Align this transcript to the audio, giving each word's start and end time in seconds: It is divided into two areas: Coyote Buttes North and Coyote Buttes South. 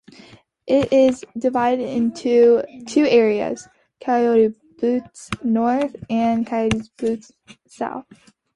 It 0.65 0.91
is 0.91 1.23
divided 1.37 1.87
into 1.87 2.63
two 2.87 3.05
areas: 3.05 3.67
Coyote 4.03 4.55
Buttes 4.81 5.29
North 5.43 5.95
and 6.09 6.47
Coyote 6.47 6.89
Buttes 6.97 7.31
South. 7.67 8.07